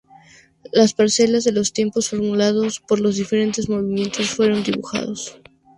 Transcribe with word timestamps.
Las 0.71 0.93
parcelas 0.95 1.43
de 1.43 1.51
los 1.51 1.73
tiempos 1.73 2.09
formuladas 2.09 2.79
por 2.79 2.99
los 2.99 3.17
diferentes 3.17 3.69
movimientos 3.69 4.31
fueron 4.31 4.63
dibujados. 4.63 5.39